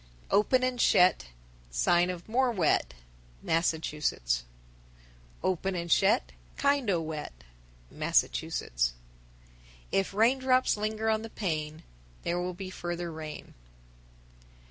_1030. 0.35 0.39
Open 0.39 0.63
and 0.67 0.81
shet, 0.81 1.27
Sign 1.69 2.09
of 2.09 2.27
more 2.27 2.51
wet. 2.51 2.95
Massachusetts. 3.43 4.45
1031. 5.41 5.53
Open 5.53 5.75
and 5.75 5.91
shet, 5.91 6.31
Kind 6.57 6.89
o' 6.89 6.99
wet. 6.99 7.43
Massachusetts. 7.91 8.93
1032. 9.91 9.97
If 9.99 10.13
raindrops 10.15 10.75
linger 10.75 11.07
on 11.07 11.21
the 11.21 11.29
pane, 11.29 11.83
There 12.23 12.39
will 12.41 12.55
be 12.55 12.71
further 12.71 13.11
rain. 13.11 13.53